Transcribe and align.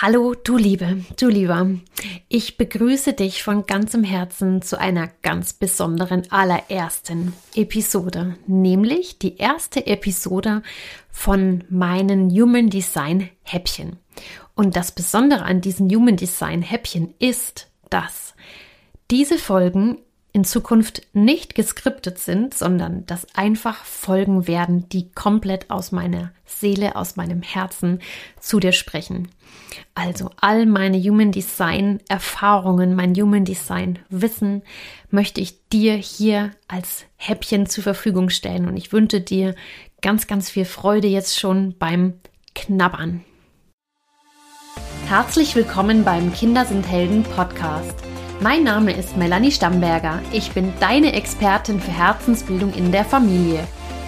Hallo, 0.00 0.32
du 0.32 0.56
Liebe, 0.56 1.04
du 1.18 1.26
Lieber. 1.26 1.68
Ich 2.28 2.56
begrüße 2.56 3.14
dich 3.14 3.42
von 3.42 3.66
ganzem 3.66 4.04
Herzen 4.04 4.62
zu 4.62 4.78
einer 4.78 5.08
ganz 5.22 5.54
besonderen 5.54 6.22
allerersten 6.30 7.32
Episode, 7.56 8.36
nämlich 8.46 9.18
die 9.18 9.38
erste 9.38 9.88
Episode 9.88 10.62
von 11.10 11.64
meinen 11.68 12.30
Human 12.30 12.70
Design 12.70 13.28
Häppchen. 13.42 13.96
Und 14.54 14.76
das 14.76 14.92
Besondere 14.92 15.42
an 15.42 15.62
diesen 15.62 15.92
Human 15.92 16.16
Design 16.16 16.62
Häppchen 16.62 17.12
ist, 17.18 17.66
dass 17.90 18.34
diese 19.10 19.36
Folgen 19.36 19.98
in 20.32 20.44
Zukunft 20.44 21.02
nicht 21.14 21.54
geskriptet 21.54 22.18
sind, 22.18 22.54
sondern 22.54 23.06
dass 23.06 23.26
einfach 23.34 23.84
Folgen 23.84 24.46
werden, 24.46 24.88
die 24.90 25.10
komplett 25.10 25.70
aus 25.70 25.90
meiner 25.90 26.32
Seele, 26.44 26.96
aus 26.96 27.16
meinem 27.16 27.42
Herzen 27.42 28.00
zu 28.38 28.60
dir 28.60 28.72
sprechen. 28.72 29.28
Also 29.94 30.30
all 30.40 30.66
meine 30.66 30.98
Human 30.98 31.32
Design 31.32 32.00
Erfahrungen, 32.08 32.94
mein 32.94 33.14
Human 33.14 33.44
Design 33.44 33.98
Wissen 34.10 34.62
möchte 35.10 35.40
ich 35.40 35.68
dir 35.68 35.94
hier 35.94 36.52
als 36.68 37.04
Häppchen 37.16 37.66
zur 37.66 37.84
Verfügung 37.84 38.28
stellen 38.28 38.68
und 38.68 38.76
ich 38.76 38.92
wünsche 38.92 39.20
dir 39.20 39.54
ganz, 40.02 40.26
ganz 40.26 40.50
viel 40.50 40.64
Freude 40.64 41.08
jetzt 41.08 41.38
schon 41.38 41.74
beim 41.78 42.14
Knabbern. 42.54 43.24
Herzlich 45.06 45.54
willkommen 45.54 46.04
beim 46.04 46.32
Kinder 46.34 46.66
sind 46.66 46.86
Helden 46.86 47.22
Podcast. 47.22 48.07
Mein 48.40 48.62
Name 48.62 48.92
ist 48.92 49.16
Melanie 49.16 49.50
Stamberger. 49.50 50.22
Ich 50.30 50.52
bin 50.52 50.72
deine 50.78 51.12
Expertin 51.14 51.80
für 51.80 51.90
Herzensbildung 51.90 52.72
in 52.72 52.92
der 52.92 53.04
Familie. 53.04 53.66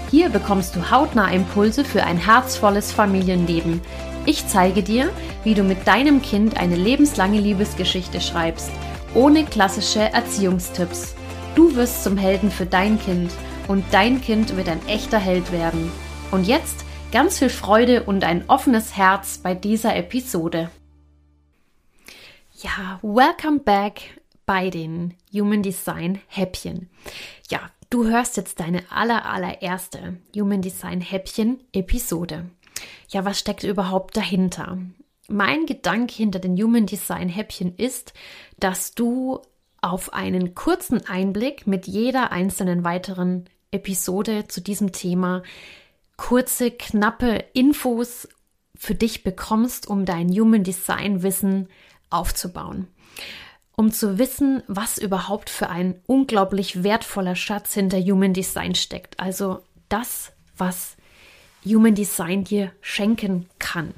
Hier 0.08 0.28
bekommst 0.28 0.76
du 0.76 0.88
hautnah 0.88 1.32
Impulse 1.32 1.84
für 1.84 2.04
ein 2.04 2.16
herzvolles 2.16 2.92
Familienleben. 2.92 3.80
Ich 4.26 4.46
zeige 4.46 4.84
dir, 4.84 5.10
wie 5.42 5.54
du 5.54 5.64
mit 5.64 5.84
deinem 5.84 6.22
Kind 6.22 6.60
eine 6.60 6.76
lebenslange 6.76 7.40
Liebesgeschichte 7.40 8.20
schreibst, 8.20 8.70
ohne 9.14 9.44
klassische 9.44 10.12
Erziehungstipps. 10.12 11.16
Du 11.56 11.74
wirst 11.74 12.04
zum 12.04 12.16
Helden 12.16 12.52
für 12.52 12.66
dein 12.66 13.00
Kind 13.00 13.32
und 13.66 13.84
dein 13.90 14.20
Kind 14.20 14.56
wird 14.56 14.68
ein 14.68 14.86
echter 14.86 15.18
Held 15.18 15.50
werden. 15.50 15.90
Und 16.30 16.46
jetzt 16.46 16.84
ganz 17.10 17.40
viel 17.40 17.50
Freude 17.50 18.04
und 18.04 18.22
ein 18.22 18.44
offenes 18.46 18.96
Herz 18.96 19.38
bei 19.38 19.54
dieser 19.54 19.96
Episode. 19.96 20.70
Ja, 22.62 22.98
welcome 23.00 23.60
back 23.60 24.20
bei 24.44 24.68
den 24.68 25.14
Human 25.32 25.62
Design 25.62 26.20
Häppchen. 26.26 26.90
Ja, 27.48 27.70
du 27.88 28.04
hörst 28.04 28.36
jetzt 28.36 28.60
deine 28.60 28.82
aller, 28.90 29.24
allererste 29.24 30.18
Human 30.36 30.60
Design 30.60 31.00
Häppchen 31.00 31.60
Episode. 31.72 32.50
Ja, 33.08 33.24
was 33.24 33.38
steckt 33.38 33.62
überhaupt 33.62 34.14
dahinter? 34.14 34.76
Mein 35.26 35.64
Gedanke 35.64 36.12
hinter 36.12 36.38
den 36.38 36.60
Human 36.62 36.84
Design 36.84 37.30
Häppchen 37.30 37.76
ist, 37.76 38.12
dass 38.58 38.94
du 38.94 39.40
auf 39.80 40.12
einen 40.12 40.54
kurzen 40.54 41.06
Einblick 41.06 41.66
mit 41.66 41.86
jeder 41.86 42.30
einzelnen 42.30 42.84
weiteren 42.84 43.48
Episode 43.70 44.48
zu 44.48 44.60
diesem 44.60 44.92
Thema 44.92 45.42
kurze, 46.18 46.70
knappe 46.70 47.42
Infos 47.54 48.28
für 48.76 48.94
dich 48.94 49.22
bekommst, 49.22 49.86
um 49.88 50.04
dein 50.04 50.28
Human 50.28 50.62
Design 50.62 51.22
Wissen 51.22 51.68
aufzubauen 52.10 52.88
um 53.80 53.92
zu 53.92 54.18
wissen, 54.18 54.62
was 54.66 54.98
überhaupt 54.98 55.48
für 55.48 55.70
ein 55.70 56.02
unglaublich 56.06 56.82
wertvoller 56.82 57.34
Schatz 57.34 57.72
hinter 57.72 57.98
Human 57.98 58.34
Design 58.34 58.74
steckt. 58.74 59.18
Also 59.18 59.60
das, 59.88 60.32
was 60.58 60.96
Human 61.64 61.94
Design 61.94 62.44
dir 62.44 62.72
schenken 62.82 63.48
kann. 63.58 63.94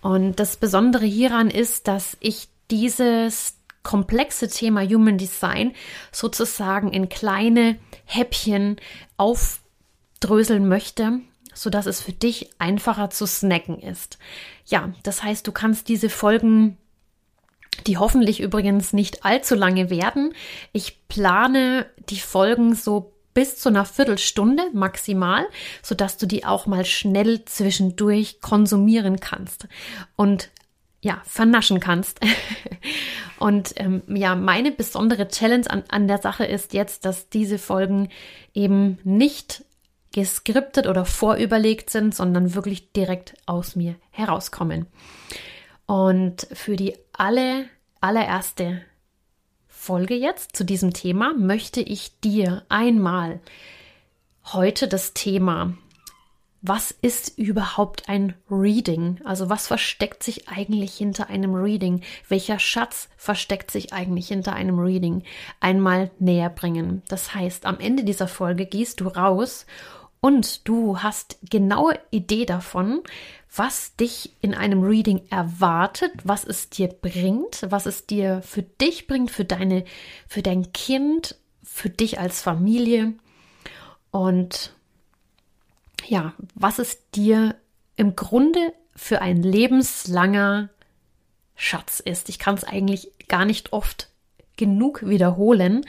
Und 0.00 0.40
das 0.40 0.56
Besondere 0.56 1.06
hieran 1.06 1.48
ist, 1.48 1.86
dass 1.86 2.16
ich 2.18 2.48
dieses 2.72 3.56
komplexe 3.84 4.48
Thema 4.48 4.82
Human 4.82 5.16
Design 5.16 5.74
sozusagen 6.10 6.92
in 6.92 7.08
kleine 7.08 7.78
Häppchen 8.06 8.80
aufdröseln 9.16 10.66
möchte, 10.66 11.20
so 11.54 11.70
dass 11.70 11.86
es 11.86 12.00
für 12.00 12.12
dich 12.12 12.50
einfacher 12.58 13.10
zu 13.10 13.26
snacken 13.26 13.78
ist. 13.78 14.18
Ja, 14.66 14.92
das 15.04 15.22
heißt, 15.22 15.46
du 15.46 15.52
kannst 15.52 15.88
diese 15.88 16.10
Folgen 16.10 16.78
die 17.86 17.98
hoffentlich 17.98 18.40
übrigens 18.40 18.92
nicht 18.92 19.24
allzu 19.24 19.54
lange 19.54 19.90
werden. 19.90 20.34
Ich 20.72 21.06
plane 21.08 21.86
die 22.08 22.20
Folgen 22.20 22.74
so 22.74 23.12
bis 23.32 23.58
zu 23.58 23.68
einer 23.68 23.84
Viertelstunde 23.84 24.64
maximal, 24.72 25.46
so 25.82 25.94
dass 25.94 26.16
du 26.16 26.26
die 26.26 26.44
auch 26.44 26.66
mal 26.66 26.84
schnell 26.84 27.44
zwischendurch 27.44 28.40
konsumieren 28.40 29.20
kannst 29.20 29.68
und 30.16 30.50
ja, 31.02 31.22
vernaschen 31.24 31.80
kannst. 31.80 32.20
und 33.38 33.72
ähm, 33.76 34.02
ja, 34.08 34.34
meine 34.34 34.70
besondere 34.70 35.28
Challenge 35.28 35.70
an, 35.70 35.84
an 35.88 36.08
der 36.08 36.18
Sache 36.18 36.44
ist 36.44 36.74
jetzt, 36.74 37.04
dass 37.04 37.30
diese 37.30 37.58
Folgen 37.58 38.10
eben 38.52 38.98
nicht 39.04 39.64
geskriptet 40.12 40.86
oder 40.86 41.04
vorüberlegt 41.04 41.88
sind, 41.88 42.14
sondern 42.14 42.54
wirklich 42.54 42.92
direkt 42.92 43.34
aus 43.46 43.76
mir 43.76 43.94
herauskommen. 44.10 44.86
Und 45.90 46.46
für 46.52 46.76
die 46.76 46.96
alle, 47.12 47.64
allererste 48.00 48.80
Folge 49.66 50.14
jetzt 50.14 50.54
zu 50.54 50.64
diesem 50.64 50.92
Thema 50.92 51.34
möchte 51.34 51.80
ich 51.80 52.20
dir 52.20 52.64
einmal 52.68 53.40
heute 54.44 54.86
das 54.86 55.14
Thema 55.14 55.74
was 56.62 56.90
ist 56.90 57.38
überhaupt 57.38 58.08
ein 58.08 58.34
Reading? 58.50 59.18
Also 59.24 59.48
was 59.48 59.66
versteckt 59.66 60.22
sich 60.22 60.48
eigentlich 60.48 60.92
hinter 60.94 61.28
einem 61.28 61.54
Reading? 61.54 62.02
Welcher 62.28 62.58
Schatz 62.58 63.08
versteckt 63.16 63.70
sich 63.70 63.94
eigentlich 63.94 64.28
hinter 64.28 64.52
einem 64.52 64.78
Reading? 64.78 65.22
Einmal 65.60 66.10
näher 66.18 66.50
bringen. 66.50 67.02
Das 67.08 67.34
heißt, 67.34 67.64
am 67.64 67.80
Ende 67.80 68.04
dieser 68.04 68.28
Folge 68.28 68.66
gehst 68.66 69.00
du 69.00 69.08
raus 69.08 69.64
und 70.20 70.68
du 70.68 70.98
hast 70.98 71.38
genaue 71.48 71.98
Idee 72.10 72.44
davon, 72.44 73.02
was 73.54 73.96
dich 73.96 74.32
in 74.40 74.54
einem 74.54 74.82
Reading 74.82 75.22
erwartet, 75.30 76.12
was 76.24 76.44
es 76.44 76.68
dir 76.68 76.88
bringt, 76.88 77.66
was 77.68 77.86
es 77.86 78.06
dir 78.06 78.42
für 78.42 78.62
dich 78.62 79.06
bringt, 79.06 79.30
für 79.30 79.44
deine, 79.44 79.84
für 80.28 80.42
dein 80.42 80.72
Kind, 80.72 81.36
für 81.62 81.90
dich 81.90 82.18
als 82.18 82.42
Familie 82.42 83.14
und 84.10 84.72
ja, 86.06 86.34
was 86.54 86.78
es 86.78 87.10
dir 87.10 87.56
im 87.96 88.16
Grunde 88.16 88.72
für 88.94 89.20
ein 89.22 89.42
lebenslanger 89.42 90.70
Schatz 91.54 92.00
ist. 92.00 92.28
Ich 92.28 92.38
kann 92.38 92.54
es 92.54 92.64
eigentlich 92.64 93.12
gar 93.28 93.44
nicht 93.44 93.72
oft 93.72 94.08
genug 94.56 95.06
wiederholen, 95.06 95.86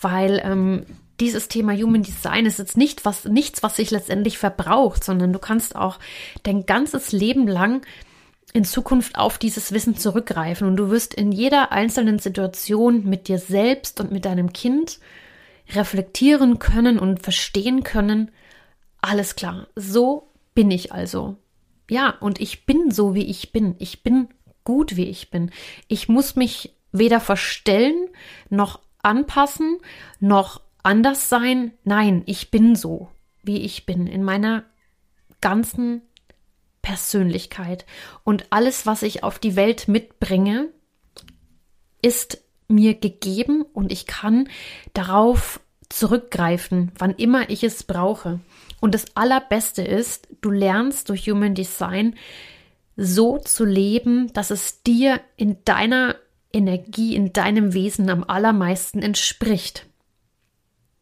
weil 0.00 0.40
ähm, 0.44 0.86
dieses 1.20 1.48
Thema 1.48 1.72
Human 1.74 2.02
Design 2.02 2.46
ist 2.46 2.58
jetzt 2.58 2.76
nicht 2.76 3.04
was, 3.04 3.24
nichts, 3.26 3.62
was 3.62 3.76
sich 3.76 3.90
letztendlich 3.90 4.38
verbraucht, 4.38 5.04
sondern 5.04 5.32
du 5.32 5.38
kannst 5.38 5.76
auch 5.76 5.98
dein 6.42 6.66
ganzes 6.66 7.12
Leben 7.12 7.46
lang 7.46 7.82
in 8.52 8.64
Zukunft 8.64 9.16
auf 9.16 9.38
dieses 9.38 9.72
Wissen 9.72 9.96
zurückgreifen 9.96 10.66
und 10.66 10.76
du 10.76 10.90
wirst 10.90 11.14
in 11.14 11.30
jeder 11.30 11.72
einzelnen 11.72 12.18
Situation 12.18 13.04
mit 13.04 13.28
dir 13.28 13.38
selbst 13.38 14.00
und 14.00 14.10
mit 14.10 14.24
deinem 14.24 14.52
Kind 14.52 14.98
reflektieren 15.72 16.58
können 16.58 16.98
und 16.98 17.22
verstehen 17.22 17.84
können, 17.84 18.30
alles 19.00 19.36
klar, 19.36 19.68
so 19.76 20.30
bin 20.54 20.70
ich 20.70 20.92
also. 20.92 21.36
Ja, 21.88 22.10
und 22.20 22.40
ich 22.40 22.66
bin 22.66 22.90
so, 22.90 23.14
wie 23.14 23.24
ich 23.24 23.52
bin. 23.52 23.76
Ich 23.78 24.02
bin 24.02 24.28
gut, 24.64 24.96
wie 24.96 25.06
ich 25.06 25.30
bin. 25.30 25.50
Ich 25.88 26.08
muss 26.08 26.36
mich 26.36 26.74
weder 26.92 27.20
verstellen, 27.20 28.08
noch 28.48 28.80
anpassen, 29.02 29.78
noch 30.18 30.60
anders 30.82 31.28
sein. 31.28 31.72
Nein, 31.84 32.22
ich 32.26 32.50
bin 32.50 32.76
so, 32.76 33.08
wie 33.42 33.58
ich 33.58 33.86
bin, 33.86 34.06
in 34.06 34.22
meiner 34.22 34.64
ganzen 35.40 36.02
Persönlichkeit. 36.82 37.86
Und 38.24 38.46
alles, 38.50 38.86
was 38.86 39.02
ich 39.02 39.22
auf 39.22 39.38
die 39.38 39.56
Welt 39.56 39.88
mitbringe, 39.88 40.68
ist 42.02 42.42
mir 42.68 42.94
gegeben 42.94 43.62
und 43.62 43.92
ich 43.92 44.06
kann 44.06 44.48
darauf 44.94 45.60
zurückgreifen, 45.88 46.92
wann 46.98 47.14
immer 47.14 47.50
ich 47.50 47.64
es 47.64 47.82
brauche. 47.82 48.40
Und 48.80 48.94
das 48.94 49.16
Allerbeste 49.16 49.82
ist, 49.82 50.28
du 50.40 50.50
lernst 50.50 51.08
durch 51.08 51.28
Human 51.28 51.54
Design 51.54 52.14
so 52.96 53.38
zu 53.38 53.64
leben, 53.64 54.32
dass 54.32 54.50
es 54.50 54.82
dir 54.82 55.20
in 55.36 55.58
deiner 55.64 56.16
Energie, 56.52 57.14
in 57.14 57.32
deinem 57.32 57.74
Wesen 57.74 58.08
am 58.08 58.24
allermeisten 58.24 59.02
entspricht 59.02 59.89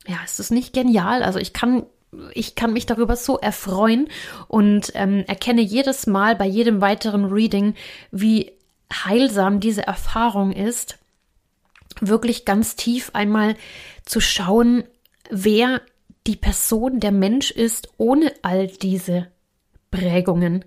ja, 0.09 0.17
ist 0.25 0.39
das 0.39 0.51
nicht 0.51 0.73
genial? 0.73 1.23
Also 1.23 1.39
ich 1.39 1.53
kann 1.53 1.85
ich 2.33 2.55
kann 2.55 2.73
mich 2.73 2.87
darüber 2.87 3.17
so 3.17 3.39
erfreuen 3.39 4.09
und 4.49 4.93
ähm, 4.95 5.25
erkenne 5.27 5.61
jedes 5.61 6.07
Mal 6.07 6.37
bei 6.37 6.47
jedem 6.47 6.81
weiteren 6.81 7.27
Reading, 7.27 7.75
wie 8.11 8.53
heilsam 8.91 9.61
diese 9.61 9.87
Erfahrung 9.87 10.53
ist, 10.53 10.99
wirklich 12.01 12.47
ganz 12.47 12.77
tief 12.77 13.11
einmal 13.13 13.57
zu 14.07 14.21
schauen, 14.21 14.85
wer 15.31 15.83
die 16.27 16.37
Person, 16.37 17.01
der 17.01 17.13
Mensch 17.13 17.51
ist, 17.51 17.91
ohne 17.99 18.33
all 18.41 18.69
diese 18.69 19.29
Prägungen. 19.91 20.65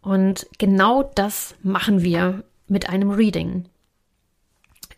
Und 0.00 0.48
genau 0.58 1.04
das 1.04 1.54
machen 1.62 2.02
wir 2.02 2.42
mit 2.66 2.88
einem 2.88 3.10
Reading. 3.10 3.66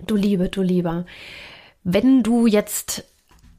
Du 0.07 0.17
Liebe, 0.17 0.49
du 0.49 0.63
Lieber, 0.63 1.05
wenn 1.83 2.23
du 2.23 2.47
jetzt 2.47 3.05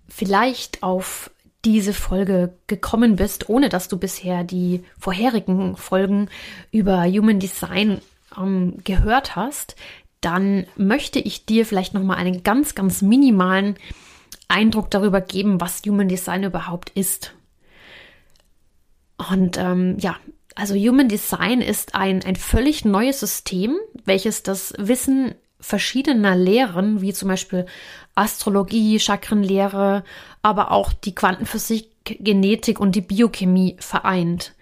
vielleicht 0.08 0.84
auf 0.84 1.32
diese 1.66 1.94
Folge 1.94 2.54
gekommen 2.68 3.16
bist, 3.16 3.50
ohne 3.50 3.70
dass 3.70 3.88
du 3.88 3.98
bisher 3.98 4.44
die 4.44 4.84
vorherigen 5.00 5.76
Folgen 5.76 6.30
über 6.72 7.06
Human 7.06 7.40
Design 7.40 8.02
ähm, 8.38 8.78
gehört 8.84 9.36
hast, 9.36 9.76
dann 10.22 10.66
möchte 10.76 11.20
ich 11.20 11.46
dir 11.46 11.66
vielleicht 11.66 11.94
noch 11.94 12.04
mal 12.04 12.16
einen 12.16 12.44
ganz, 12.44 12.76
ganz 12.76 13.02
minimalen 13.02 13.76
Eindruck 14.48 14.92
darüber 14.92 15.22
geben, 15.22 15.60
was 15.60 15.82
Human 15.86 16.08
Design 16.08 16.44
überhaupt 16.44 16.92
ist. 16.92 17.34
Und 19.30 19.58
ähm, 19.58 19.98
ja, 20.00 20.18
also 20.56 20.76
Human 20.76 21.10
Design 21.10 21.62
ist 21.62 21.96
ein, 21.96 22.24
ein 22.24 22.36
völlig 22.36 22.86
neues 22.86 23.20
System, 23.20 23.78
welches 24.06 24.44
das 24.44 24.74
Wissen 24.78 25.36
verschiedener 25.66 26.36
Lehren, 26.36 27.02
wie 27.02 27.12
zum 27.12 27.30
Beispiel 27.30 27.66
Astrologie, 28.14 29.00
Chakrenlehre, 29.00 30.04
aber 30.44 30.72
auch 30.72 30.94
die 30.94 31.16
Quantenphysik, 31.16 31.90
Genetik 32.06 32.80
und 32.80 32.96
die 32.96 33.02
Biochemie 33.02 33.76
vereint. 33.80 34.54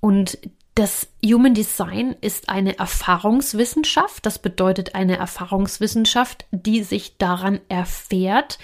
Und 0.00 0.38
das 0.76 1.08
Human 1.24 1.52
Design 1.52 2.14
ist 2.20 2.48
eine 2.48 2.78
Erfahrungswissenschaft. 2.78 4.24
Das 4.24 4.38
bedeutet 4.38 4.94
eine 4.94 5.16
Erfahrungswissenschaft, 5.16 6.46
die 6.52 6.84
sich 6.84 7.18
daran 7.18 7.60
erfährt, 7.68 8.58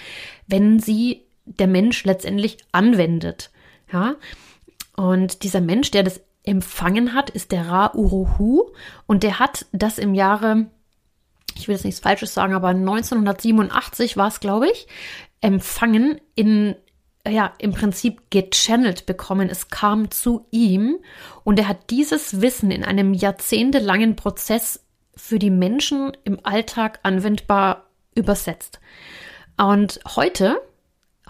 wenn 0.47 0.79
sie 0.79 1.25
der 1.45 1.67
Mensch 1.67 2.05
letztendlich 2.05 2.57
anwendet. 2.71 3.51
Ja. 3.91 4.15
Und 4.95 5.43
dieser 5.43 5.61
Mensch, 5.61 5.91
der 5.91 6.03
das 6.03 6.21
empfangen 6.43 7.13
hat, 7.13 7.29
ist 7.29 7.51
der 7.51 7.67
Ra 7.67 7.91
Uruhu 7.93 8.71
und 9.05 9.23
der 9.23 9.37
hat 9.37 9.65
das 9.73 9.97
im 9.97 10.13
Jahre 10.13 10.67
ich 11.57 11.67
will 11.67 11.75
jetzt 11.75 11.85
nichts 11.85 11.99
Falsches 11.99 12.33
sagen, 12.33 12.53
aber 12.53 12.69
1987 12.69 14.17
war 14.17 14.27
es, 14.27 14.39
glaube 14.39 14.69
ich, 14.69 14.87
empfangen 15.41 16.19
in 16.35 16.75
ja, 17.27 17.53
im 17.57 17.73
Prinzip 17.73 18.21
gechannelt 18.29 19.05
bekommen. 19.05 19.49
Es 19.49 19.67
kam 19.67 20.11
zu 20.11 20.45
ihm 20.51 20.97
und 21.43 21.59
er 21.59 21.67
hat 21.67 21.89
dieses 21.89 22.41
Wissen 22.41 22.71
in 22.71 22.85
einem 22.85 23.13
jahrzehntelangen 23.13 24.15
Prozess 24.15 24.85
für 25.15 25.39
die 25.39 25.49
Menschen 25.49 26.15
im 26.23 26.39
Alltag 26.43 26.99
anwendbar 27.03 27.87
übersetzt. 28.15 28.79
Und 29.57 29.99
heute, 30.15 30.61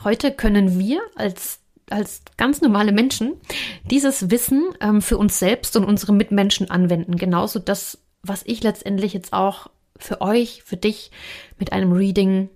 heute 0.04 0.32
können 0.32 0.78
wir 0.78 1.02
als 1.16 1.62
als 1.90 2.24
ganz 2.36 2.60
normale 2.60 2.92
Menschen 2.92 3.40
dieses 3.90 4.30
Wissen 4.30 4.74
ähm, 4.82 5.02
für 5.02 5.18
uns 5.18 5.40
selbst 5.40 5.78
und 5.78 5.86
unsere 5.86 6.12
Mitmenschen 6.12 6.70
anwenden. 6.70 7.16
Genauso 7.16 7.60
das, 7.60 8.00
was 8.24 8.44
ich 8.46 8.62
letztendlich 8.62 9.14
jetzt 9.14 9.32
auch 9.32 9.70
für 9.98 10.22
euch, 10.22 10.64
für 10.64 10.78
dich 10.78 11.12
mit 11.58 11.72
einem 11.72 11.92
Reading 11.92 12.50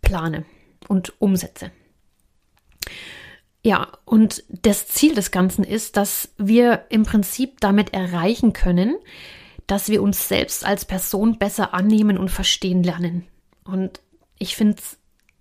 plane 0.00 0.44
und 0.88 1.20
umsetze. 1.20 1.70
Ja, 3.64 3.92
und 4.04 4.42
das 4.48 4.88
Ziel 4.88 5.14
des 5.14 5.30
Ganzen 5.30 5.62
ist, 5.64 5.96
dass 5.96 6.30
wir 6.36 6.86
im 6.88 7.04
Prinzip 7.04 7.60
damit 7.60 7.94
erreichen 7.94 8.52
können, 8.52 8.96
dass 9.68 9.88
wir 9.88 10.02
uns 10.02 10.28
selbst 10.28 10.66
als 10.66 10.84
Person 10.84 11.38
besser 11.38 11.72
annehmen 11.72 12.18
und 12.18 12.30
verstehen 12.30 12.82
lernen. 12.82 13.26
Und 13.64 14.00
ich 14.38 14.56
finde, 14.56 14.82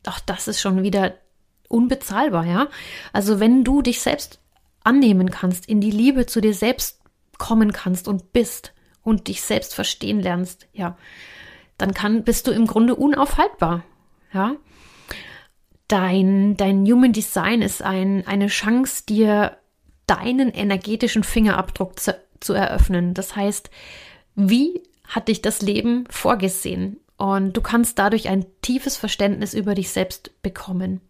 auch 0.05 0.19
das 0.19 0.47
ist 0.47 0.61
schon 0.61 0.83
wieder 0.83 1.15
unbezahlbar, 1.67 2.45
ja. 2.45 2.67
Also 3.11 3.39
wenn 3.39 3.63
du 3.63 3.81
dich 3.81 4.01
selbst 4.01 4.39
annehmen 4.83 5.31
kannst, 5.31 5.67
in 5.67 5.81
die 5.81 5.91
Liebe 5.91 6.27
zu 6.27 6.41
dir 6.41 6.53
selbst 6.53 6.99
kommen 7.39 7.71
kannst 7.71 8.07
und 8.07 8.33
bist 8.33 8.73
und 9.03 9.27
dich 9.27 9.41
selbst 9.41 9.73
verstehen 9.75 10.19
lernst, 10.19 10.67
ja, 10.73 10.97
dann 11.77 11.93
kann, 11.93 12.23
bist 12.23 12.47
du 12.47 12.51
im 12.51 12.67
Grunde 12.67 12.95
unaufhaltbar. 12.95 13.83
Ja. 14.33 14.55
Dein, 15.87 16.55
dein 16.55 16.85
Human 16.85 17.11
Design 17.11 17.61
ist 17.61 17.81
ein, 17.81 18.25
eine 18.27 18.47
Chance, 18.47 19.03
dir 19.07 19.57
deinen 20.07 20.49
energetischen 20.49 21.23
Fingerabdruck 21.23 21.99
zu, 21.99 22.17
zu 22.39 22.53
eröffnen. 22.53 23.13
Das 23.13 23.35
heißt, 23.35 23.69
wie 24.35 24.81
hat 25.07 25.27
dich 25.27 25.41
das 25.41 25.61
Leben 25.61 26.05
vorgesehen? 26.09 26.97
Und 27.17 27.55
du 27.57 27.61
kannst 27.61 27.99
dadurch 27.99 28.29
ein 28.29 28.45
tiefes 28.61 28.97
Verständnis 28.97 29.53
über 29.53 29.75
dich 29.75 29.89
selbst 29.89 30.41
bekommen, 30.41 31.01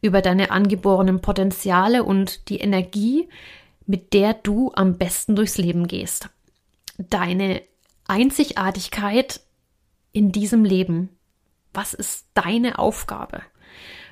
über 0.00 0.22
deine 0.22 0.50
angeborenen 0.50 1.20
Potenziale 1.20 2.04
und 2.04 2.48
die 2.48 2.60
Energie, 2.60 3.28
mit 3.86 4.12
der 4.12 4.34
du 4.34 4.70
am 4.74 4.98
besten 4.98 5.34
durchs 5.34 5.58
Leben 5.58 5.88
gehst. 5.88 6.28
Deine 6.98 7.62
Einzigartigkeit 8.06 9.40
in 10.12 10.32
diesem 10.32 10.64
Leben? 10.64 11.10
Was 11.72 11.94
ist 11.94 12.26
deine 12.34 12.78
Aufgabe? 12.78 13.42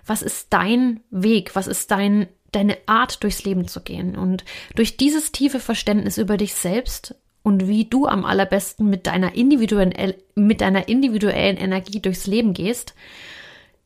Was 0.05 0.23
ist 0.23 0.53
dein 0.53 1.01
Weg? 1.11 1.57
Was 1.57 1.67
ist 1.67 1.91
dein, 1.91 2.29
deine 2.53 2.79
Art, 2.87 3.23
durchs 3.23 3.45
Leben 3.45 3.67
zu 3.67 3.83
gehen? 3.83 4.17
Und 4.17 4.45
durch 4.75 4.97
dieses 4.97 5.33
tiefe 5.33 5.59
Verständnis 5.59 6.17
über 6.17 6.37
dich 6.37 6.55
selbst 6.55 7.17
und 7.43 7.67
wie 7.67 7.85
du 7.85 8.07
am 8.07 8.25
allerbesten 8.25 8.89
mit 8.89 9.07
deiner 9.07 9.35
individuellen, 9.35 10.15
mit 10.35 10.61
deiner 10.61 10.89
individuellen 10.89 11.57
Energie 11.57 12.01
durchs 12.01 12.27
Leben 12.27 12.55
gehst, 12.55 12.95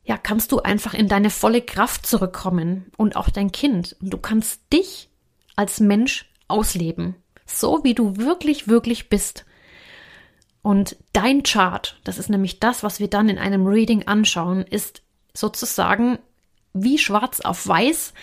ja, 0.03 0.17
kannst 0.17 0.51
du 0.51 0.59
einfach 0.59 0.93
in 0.93 1.07
deine 1.07 1.29
volle 1.29 1.61
Kraft 1.61 2.05
zurückkommen 2.05 2.91
und 2.97 3.15
auch 3.15 3.29
dein 3.29 3.51
Kind. 3.51 3.95
Und 4.01 4.11
du 4.11 4.17
kannst 4.17 4.61
dich 4.73 5.09
als 5.55 5.79
Mensch 5.79 6.29
ausleben. 6.47 7.15
So 7.59 7.83
wie 7.83 7.93
du 7.93 8.17
wirklich, 8.17 8.67
wirklich 8.67 9.09
bist. 9.09 9.45
Und 10.61 10.95
dein 11.13 11.43
Chart, 11.43 11.99
das 12.03 12.17
ist 12.17 12.29
nämlich 12.29 12.59
das, 12.59 12.83
was 12.83 12.99
wir 12.99 13.07
dann 13.07 13.29
in 13.29 13.37
einem 13.37 13.65
Reading 13.65 14.07
anschauen, 14.07 14.61
ist 14.61 15.01
sozusagen 15.33 16.19
wie 16.73 16.97
schwarz 16.97 17.41
auf 17.41 17.67
weiß 17.67 18.13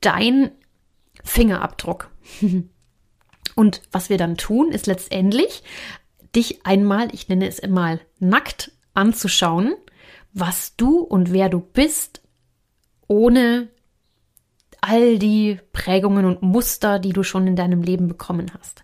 dein 0.00 0.52
Fingerabdruck. 1.24 2.10
Und 3.56 3.82
was 3.90 4.08
wir 4.08 4.16
dann 4.16 4.36
tun, 4.36 4.70
ist 4.70 4.86
letztendlich, 4.86 5.62
dich 6.34 6.64
einmal, 6.64 7.12
ich 7.12 7.28
nenne 7.28 7.48
es 7.48 7.60
einmal, 7.60 8.00
nackt 8.18 8.72
anzuschauen, 8.94 9.74
was 10.32 10.76
du 10.76 11.00
und 11.00 11.32
wer 11.32 11.48
du 11.48 11.60
bist, 11.60 12.22
ohne 13.08 13.68
all 14.80 15.18
die 15.18 15.58
Prägungen 15.72 16.24
und 16.24 16.42
Muster, 16.42 16.98
die 16.98 17.12
du 17.12 17.22
schon 17.22 17.46
in 17.46 17.56
deinem 17.56 17.82
Leben 17.82 18.08
bekommen 18.08 18.50
hast. 18.58 18.82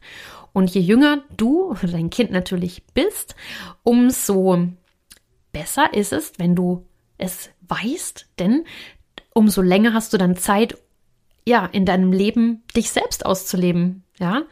Und 0.53 0.71
je 0.71 0.81
jünger 0.81 1.23
du 1.37 1.71
oder 1.71 1.89
dein 1.89 2.11
Kind 2.11 2.31
natürlich 2.31 2.85
bist, 2.95 3.37
umso 3.83 4.69
besser 5.53 5.93
ist 5.93 6.13
es, 6.13 6.33
wenn 6.39 6.55
du 6.55 6.87
es 7.19 7.51
weißt, 7.69 8.27
denn 8.39 8.65
umso 9.35 9.61
länger 9.61 9.93
hast 9.93 10.13
du 10.13 10.19
dann 10.19 10.37
Zeit, 10.37 10.79
ja, 11.47 11.67
in 11.67 11.85
deinem 11.85 12.13
Leben 12.13 12.63
dich 12.75 12.91
selbst 12.91 13.25
auszuleben, 13.25 14.03
ja. 14.19 14.43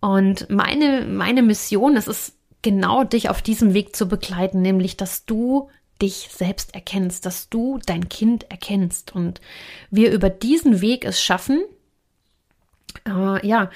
Und 0.00 0.48
meine, 0.50 1.06
meine 1.06 1.42
Mission, 1.42 1.96
es 1.96 2.06
ist 2.06 2.36
genau 2.62 3.04
dich 3.04 3.30
auf 3.30 3.42
diesem 3.42 3.74
Weg 3.74 3.96
zu 3.96 4.08
begleiten, 4.08 4.60
nämlich, 4.60 4.96
dass 4.96 5.24
du 5.24 5.70
dich 6.00 6.28
selbst 6.30 6.74
erkennst, 6.74 7.26
dass 7.26 7.48
du 7.48 7.78
dein 7.84 8.08
Kind 8.08 8.50
erkennst 8.50 9.14
und 9.14 9.40
wir 9.90 10.12
über 10.12 10.30
diesen 10.30 10.80
Weg 10.80 11.04
es 11.04 11.22
schaffen, 11.22 11.62
äh, 13.06 13.46
ja, 13.46 13.70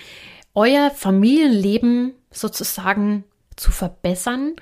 euer 0.55 0.91
Familienleben 0.91 2.14
sozusagen 2.31 3.25
zu 3.57 3.71
verbessern, 3.71 4.55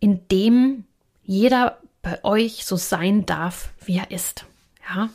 indem 0.00 0.84
jeder 1.22 1.78
bei 2.02 2.22
euch 2.24 2.64
so 2.64 2.76
sein 2.76 3.26
darf, 3.26 3.70
wie 3.84 3.98
er 3.98 4.10
ist. 4.10 4.46
Ja. 4.88 5.10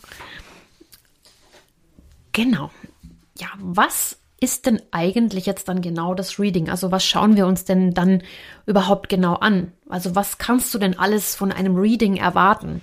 Genau. 2.32 2.72
Ja, 3.40 3.50
was 3.58 4.18
ist 4.44 4.66
denn 4.66 4.82
eigentlich 4.92 5.46
jetzt 5.46 5.70
dann 5.70 5.82
genau 5.82 6.14
das 6.14 6.38
Reading? 6.38 6.70
Also 6.70 6.92
was 6.92 7.06
schauen 7.06 7.36
wir 7.36 7.48
uns 7.48 7.66
denn 7.66 7.94
dann 7.94 8.22
überhaupt 8.66 9.10
genau 9.10 9.36
an? 9.36 9.72
Also 9.90 10.16
was 10.16 10.38
kannst 10.38 10.74
du 10.74 10.80
denn 10.80 11.00
alles 11.00 11.36
von 11.36 11.52
einem 11.52 11.78
Reading 11.78 12.18
erwarten? 12.18 12.82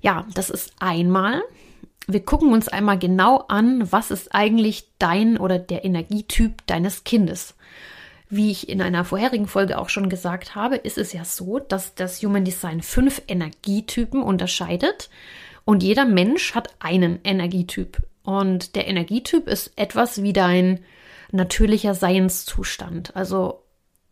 Ja, 0.00 0.26
das 0.34 0.50
ist 0.50 0.72
einmal 0.80 1.42
wir 2.12 2.24
gucken 2.24 2.52
uns 2.52 2.68
einmal 2.68 2.98
genau 2.98 3.44
an, 3.48 3.90
was 3.92 4.10
ist 4.10 4.34
eigentlich 4.34 4.88
dein 4.98 5.36
oder 5.38 5.58
der 5.58 5.84
Energietyp 5.84 6.66
deines 6.66 7.04
Kindes. 7.04 7.54
Wie 8.28 8.50
ich 8.50 8.68
in 8.68 8.80
einer 8.80 9.04
vorherigen 9.04 9.48
Folge 9.48 9.78
auch 9.78 9.88
schon 9.88 10.08
gesagt 10.08 10.54
habe, 10.54 10.76
ist 10.76 10.98
es 10.98 11.12
ja 11.12 11.24
so, 11.24 11.58
dass 11.58 11.94
das 11.94 12.22
Human 12.22 12.44
Design 12.44 12.80
fünf 12.80 13.22
Energietypen 13.26 14.22
unterscheidet 14.22 15.10
und 15.64 15.82
jeder 15.82 16.04
Mensch 16.04 16.54
hat 16.54 16.70
einen 16.78 17.20
Energietyp. 17.24 17.98
Und 18.24 18.76
der 18.76 18.86
Energietyp 18.86 19.48
ist 19.48 19.72
etwas 19.76 20.22
wie 20.22 20.32
dein 20.32 20.80
natürlicher 21.32 21.94
Seinszustand. 21.94 23.16
Also 23.16 23.62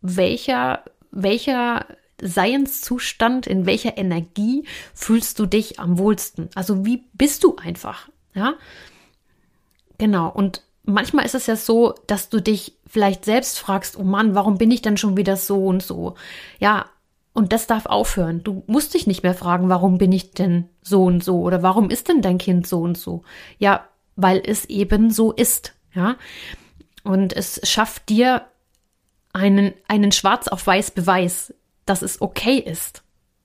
welcher, 0.00 0.84
welcher 1.10 1.86
Seinszustand, 2.20 3.46
in 3.46 3.66
welcher 3.66 3.96
Energie 3.96 4.64
fühlst 4.94 5.38
du 5.38 5.46
dich 5.46 5.78
am 5.78 5.98
wohlsten? 5.98 6.48
Also 6.54 6.84
wie 6.84 7.04
bist 7.12 7.44
du 7.44 7.56
einfach? 7.56 8.08
Ja, 8.34 8.54
genau. 9.98 10.28
Und 10.30 10.62
manchmal 10.84 11.24
ist 11.26 11.34
es 11.34 11.46
ja 11.46 11.56
so, 11.56 11.94
dass 12.06 12.28
du 12.28 12.40
dich 12.40 12.76
vielleicht 12.86 13.24
selbst 13.24 13.58
fragst, 13.58 13.98
oh 13.98 14.04
Mann, 14.04 14.34
warum 14.34 14.58
bin 14.58 14.70
ich 14.70 14.82
denn 14.82 14.96
schon 14.96 15.16
wieder 15.16 15.36
so 15.36 15.66
und 15.66 15.82
so? 15.82 16.14
Ja, 16.58 16.86
und 17.34 17.52
das 17.52 17.68
darf 17.68 17.86
aufhören. 17.86 18.42
Du 18.42 18.64
musst 18.66 18.94
dich 18.94 19.06
nicht 19.06 19.22
mehr 19.22 19.34
fragen, 19.34 19.68
warum 19.68 19.98
bin 19.98 20.10
ich 20.10 20.32
denn 20.32 20.68
so 20.82 21.04
und 21.04 21.22
so 21.22 21.42
oder 21.42 21.62
warum 21.62 21.90
ist 21.90 22.08
denn 22.08 22.20
dein 22.20 22.38
Kind 22.38 22.66
so 22.66 22.80
und 22.80 22.98
so? 22.98 23.22
Ja, 23.58 23.86
weil 24.18 24.42
es 24.44 24.64
eben 24.66 25.10
so 25.10 25.32
ist, 25.32 25.74
ja. 25.94 26.16
Und 27.04 27.32
es 27.32 27.60
schafft 27.62 28.08
dir 28.08 28.42
einen, 29.32 29.72
einen 29.86 30.12
schwarz 30.12 30.48
auf 30.48 30.66
weiß 30.66 30.90
Beweis, 30.90 31.54
dass 31.86 32.02
es 32.02 32.20
okay 32.20 32.58
ist, 32.58 33.02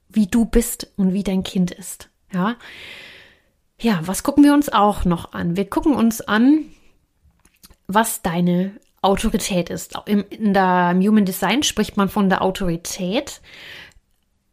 wie 0.10 0.28
du 0.28 0.46
bist 0.46 0.92
und 0.98 1.14
wie 1.14 1.24
dein 1.24 1.44
Kind 1.44 1.72
ist, 1.72 2.10
ja. 2.34 2.56
Ja, 3.80 4.00
was 4.04 4.24
gucken 4.24 4.44
wir 4.44 4.54
uns 4.54 4.70
auch 4.70 5.06
noch 5.06 5.34
an? 5.34 5.56
Wir 5.56 5.70
gucken 5.70 5.96
uns 5.96 6.22
an, 6.22 6.66
was 7.88 8.22
deine 8.22 8.72
Autorität 9.02 9.70
ist. 9.70 9.94
Im, 10.06 10.26
in 10.30 10.54
der 10.54 10.96
Human 10.96 11.26
Design 11.26 11.64
spricht 11.64 11.98
man 11.98 12.10
von 12.10 12.30
der 12.30 12.42
Autorität, 12.42 13.42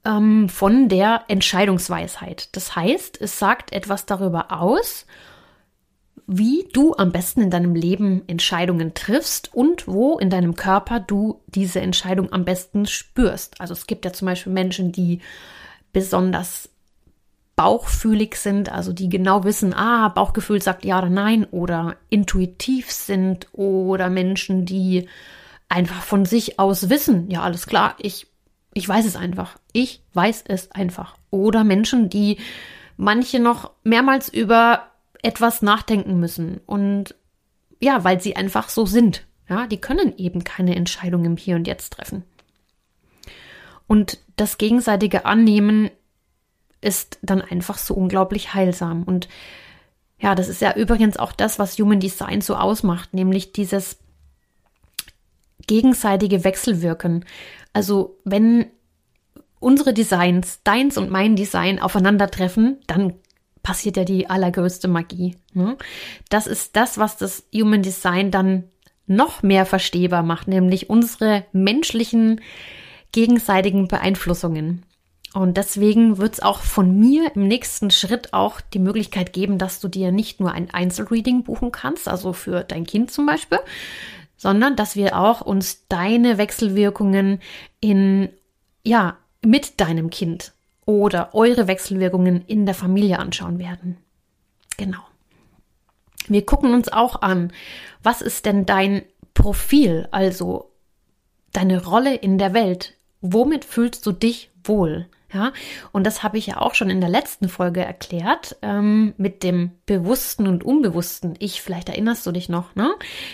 ähm, 0.04 0.48
von 0.48 0.88
der 0.88 1.24
Entscheidungsweisheit. 1.28 2.54
Das 2.56 2.76
heißt, 2.76 3.20
es 3.20 3.38
sagt 3.38 3.72
etwas 3.72 4.04
darüber 4.04 4.52
aus, 4.52 5.06
wie 6.32 6.68
du 6.72 6.94
am 6.94 7.10
besten 7.10 7.42
in 7.42 7.50
deinem 7.50 7.74
Leben 7.74 8.22
Entscheidungen 8.28 8.94
triffst 8.94 9.52
und 9.52 9.88
wo 9.88 10.16
in 10.16 10.30
deinem 10.30 10.54
Körper 10.54 11.00
du 11.00 11.42
diese 11.48 11.80
Entscheidung 11.80 12.32
am 12.32 12.44
besten 12.44 12.86
spürst. 12.86 13.60
Also 13.60 13.72
es 13.74 13.88
gibt 13.88 14.04
ja 14.04 14.12
zum 14.12 14.26
Beispiel 14.26 14.52
Menschen, 14.52 14.92
die 14.92 15.22
besonders 15.92 16.68
bauchfühlig 17.56 18.36
sind, 18.36 18.70
also 18.70 18.92
die 18.92 19.08
genau 19.08 19.42
wissen, 19.42 19.74
ah, 19.74 20.08
Bauchgefühl 20.10 20.62
sagt 20.62 20.84
ja 20.84 20.98
oder 20.98 21.10
nein 21.10 21.46
oder 21.50 21.96
intuitiv 22.10 22.92
sind 22.92 23.48
oder 23.50 24.08
Menschen, 24.08 24.64
die 24.64 25.08
einfach 25.68 26.02
von 26.02 26.26
sich 26.26 26.60
aus 26.60 26.88
wissen, 26.90 27.28
ja, 27.28 27.42
alles 27.42 27.66
klar, 27.66 27.96
ich, 27.98 28.28
ich 28.72 28.88
weiß 28.88 29.04
es 29.04 29.16
einfach. 29.16 29.58
Ich 29.72 30.00
weiß 30.14 30.44
es 30.46 30.70
einfach. 30.70 31.16
Oder 31.30 31.64
Menschen, 31.64 32.08
die 32.08 32.38
manche 32.96 33.40
noch 33.40 33.72
mehrmals 33.82 34.28
über 34.28 34.89
etwas 35.22 35.62
nachdenken 35.62 36.18
müssen 36.18 36.60
und 36.66 37.14
ja, 37.80 38.04
weil 38.04 38.20
sie 38.20 38.36
einfach 38.36 38.68
so 38.68 38.86
sind. 38.86 39.26
Ja, 39.48 39.66
die 39.66 39.80
können 39.80 40.16
eben 40.16 40.44
keine 40.44 40.76
Entscheidung 40.76 41.24
im 41.24 41.36
Hier 41.36 41.56
und 41.56 41.66
Jetzt 41.66 41.94
treffen. 41.94 42.24
Und 43.86 44.18
das 44.36 44.58
gegenseitige 44.58 45.24
Annehmen 45.24 45.90
ist 46.80 47.18
dann 47.22 47.42
einfach 47.42 47.76
so 47.76 47.94
unglaublich 47.94 48.54
heilsam. 48.54 49.02
Und 49.02 49.28
ja, 50.20 50.34
das 50.34 50.48
ist 50.48 50.60
ja 50.60 50.76
übrigens 50.76 51.16
auch 51.16 51.32
das, 51.32 51.58
was 51.58 51.78
Human 51.78 51.98
Design 51.98 52.40
so 52.40 52.54
ausmacht, 52.54 53.12
nämlich 53.14 53.52
dieses 53.52 53.98
gegenseitige 55.66 56.44
Wechselwirken. 56.44 57.24
Also 57.72 58.18
wenn 58.24 58.66
unsere 59.58 59.92
Designs, 59.92 60.62
deins 60.62 60.96
und 60.96 61.10
mein 61.10 61.36
Design 61.36 61.80
aufeinandertreffen, 61.80 62.78
dann 62.86 63.14
passiert 63.62 63.96
ja 63.96 64.04
die 64.04 64.28
allergrößte 64.28 64.88
Magie. 64.88 65.36
Ne? 65.52 65.76
Das 66.28 66.46
ist 66.46 66.76
das, 66.76 66.98
was 66.98 67.16
das 67.16 67.44
Human 67.54 67.82
Design 67.82 68.30
dann 68.30 68.64
noch 69.06 69.42
mehr 69.42 69.66
verstehbar 69.66 70.22
macht, 70.22 70.48
nämlich 70.48 70.88
unsere 70.88 71.44
menschlichen 71.52 72.40
gegenseitigen 73.12 73.88
Beeinflussungen. 73.88 74.84
Und 75.32 75.56
deswegen 75.56 76.18
wird 76.18 76.34
es 76.34 76.40
auch 76.40 76.60
von 76.60 76.98
mir 76.98 77.34
im 77.36 77.46
nächsten 77.46 77.90
Schritt 77.90 78.32
auch 78.32 78.60
die 78.60 78.78
Möglichkeit 78.80 79.32
geben, 79.32 79.58
dass 79.58 79.80
du 79.80 79.88
dir 79.88 80.10
nicht 80.10 80.40
nur 80.40 80.52
ein 80.52 80.70
Einzelreading 80.70 81.44
buchen 81.44 81.70
kannst, 81.70 82.08
also 82.08 82.32
für 82.32 82.64
dein 82.64 82.84
Kind 82.84 83.12
zum 83.12 83.26
Beispiel, 83.26 83.60
sondern 84.36 84.74
dass 84.74 84.96
wir 84.96 85.18
auch 85.18 85.40
uns 85.40 85.86
deine 85.88 86.36
Wechselwirkungen 86.38 87.40
in, 87.80 88.28
ja, 88.84 89.18
mit 89.42 89.80
deinem 89.80 90.10
Kind 90.10 90.52
oder 90.90 91.34
eure 91.34 91.68
Wechselwirkungen 91.68 92.44
in 92.46 92.66
der 92.66 92.74
Familie 92.74 93.20
anschauen 93.20 93.60
werden. 93.60 93.96
Genau. 94.76 94.98
Wir 96.26 96.44
gucken 96.44 96.74
uns 96.74 96.92
auch 96.92 97.22
an, 97.22 97.52
was 98.02 98.22
ist 98.22 98.44
denn 98.44 98.66
dein 98.66 99.02
Profil, 99.34 100.08
also 100.10 100.72
deine 101.52 101.84
Rolle 101.84 102.14
in 102.16 102.38
der 102.38 102.54
Welt? 102.54 102.94
Womit 103.20 103.64
fühlst 103.64 104.04
du 104.04 104.12
dich 104.12 104.50
wohl? 104.64 105.06
Ja, 105.32 105.52
und 105.92 106.04
das 106.06 106.24
habe 106.24 106.38
ich 106.38 106.48
ja 106.48 106.60
auch 106.60 106.74
schon 106.74 106.90
in 106.90 107.00
der 107.00 107.08
letzten 107.08 107.48
Folge 107.48 107.84
erklärt 107.84 108.56
ähm, 108.62 109.14
mit 109.16 109.44
dem 109.44 109.70
bewussten 109.86 110.48
und 110.48 110.64
unbewussten 110.64 111.36
Ich. 111.38 111.62
Vielleicht 111.62 111.88
erinnerst 111.88 112.26
du 112.26 112.32
dich 112.32 112.48
noch, 112.48 112.74
ne? 112.74 112.90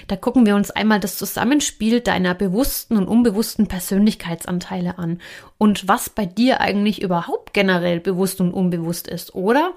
Da 0.06 0.16
gucken 0.16 0.44
wir 0.44 0.56
uns 0.56 0.70
einmal 0.70 1.00
das 1.00 1.16
Zusammenspiel 1.16 2.00
deiner 2.00 2.34
bewussten 2.34 2.98
und 2.98 3.08
unbewussten 3.08 3.66
Persönlichkeitsanteile 3.66 4.98
an 4.98 5.20
und 5.56 5.88
was 5.88 6.10
bei 6.10 6.26
dir 6.26 6.60
eigentlich 6.60 7.00
überhaupt 7.00 7.54
generell 7.54 8.00
bewusst 8.00 8.42
und 8.42 8.52
unbewusst 8.52 9.08
ist, 9.08 9.34
oder 9.34 9.72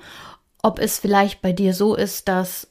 ob 0.61 0.79
es 0.79 0.99
vielleicht 0.99 1.41
bei 1.41 1.53
dir 1.53 1.73
so 1.73 1.95
ist, 1.95 2.27
dass 2.27 2.68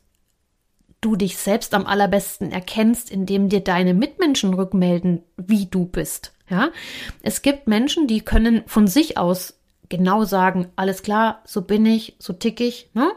du 1.00 1.16
dich 1.16 1.36
selbst 1.36 1.74
am 1.74 1.86
allerbesten 1.86 2.50
erkennst, 2.52 3.10
indem 3.10 3.48
dir 3.48 3.60
deine 3.60 3.94
Mitmenschen 3.94 4.54
rückmelden, 4.54 5.22
wie 5.36 5.66
du 5.66 5.84
bist. 5.84 6.32
Ja, 6.50 6.70
es 7.22 7.42
gibt 7.42 7.68
Menschen, 7.68 8.06
die 8.06 8.22
können 8.22 8.62
von 8.66 8.86
sich 8.86 9.18
aus 9.18 9.58
genau 9.88 10.24
sagen, 10.24 10.68
alles 10.76 11.02
klar, 11.02 11.42
so 11.44 11.62
bin 11.62 11.84
ich, 11.86 12.16
so 12.18 12.32
tick 12.32 12.60
ich, 12.60 12.90
ne? 12.94 13.10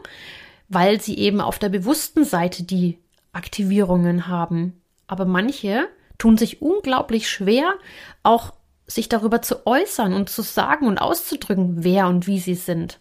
weil 0.68 1.00
sie 1.00 1.18
eben 1.18 1.40
auf 1.40 1.58
der 1.58 1.68
bewussten 1.68 2.24
Seite 2.24 2.62
die 2.62 2.98
Aktivierungen 3.32 4.28
haben. 4.28 4.80
Aber 5.06 5.24
manche 5.24 5.88
tun 6.18 6.38
sich 6.38 6.62
unglaublich 6.62 7.28
schwer, 7.28 7.74
auch 8.22 8.52
sich 8.86 9.08
darüber 9.08 9.42
zu 9.42 9.66
äußern 9.66 10.12
und 10.12 10.28
zu 10.28 10.42
sagen 10.42 10.86
und 10.86 10.98
auszudrücken, 10.98 11.84
wer 11.84 12.08
und 12.08 12.26
wie 12.26 12.38
sie 12.38 12.54
sind. 12.54 13.00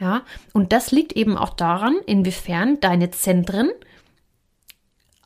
Ja, 0.00 0.22
und 0.54 0.72
das 0.72 0.92
liegt 0.92 1.12
eben 1.12 1.36
auch 1.36 1.50
daran, 1.50 1.94
inwiefern 2.06 2.80
deine 2.80 3.10
Zentren 3.10 3.70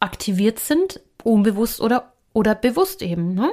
aktiviert 0.01 0.59
sind, 0.59 1.01
unbewusst 1.23 1.81
oder, 1.81 2.13
oder 2.33 2.57
bewusst 2.57 3.01
eben. 3.01 3.35
Ne? 3.35 3.53